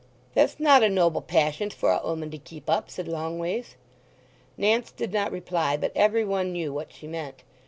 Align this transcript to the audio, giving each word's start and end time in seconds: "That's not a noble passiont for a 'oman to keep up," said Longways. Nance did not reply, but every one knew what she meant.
"That's 0.33 0.59
not 0.59 0.81
a 0.81 0.89
noble 0.89 1.21
passiont 1.21 1.71
for 1.73 1.91
a 1.91 2.01
'oman 2.03 2.31
to 2.31 2.39
keep 2.39 2.67
up," 2.71 2.89
said 2.89 3.07
Longways. 3.07 3.75
Nance 4.57 4.91
did 4.91 5.13
not 5.13 5.31
reply, 5.31 5.77
but 5.77 5.91
every 5.93 6.25
one 6.25 6.51
knew 6.53 6.73
what 6.73 6.91
she 6.91 7.05
meant. 7.05 7.43